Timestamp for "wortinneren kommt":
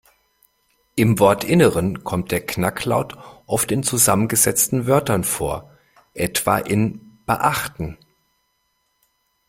1.19-2.31